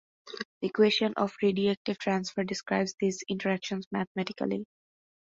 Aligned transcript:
The 0.61 0.67
equation 0.67 1.13
of 1.15 1.35
radiative 1.43 1.99
transfer 1.99 2.43
describes 2.43 2.95
these 2.99 3.21
interactions 3.29 3.85
mathematically. 3.91 4.65